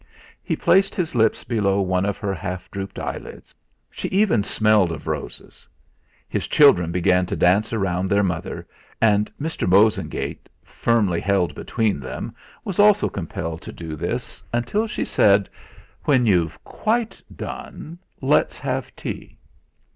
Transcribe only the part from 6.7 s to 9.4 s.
began to dance round their mother, and